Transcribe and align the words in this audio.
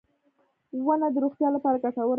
•ونه 0.85 1.07
د 1.13 1.17
روغتیا 1.23 1.49
لپاره 1.55 1.77
ګټوره 1.83 2.03
ده. 2.07 2.09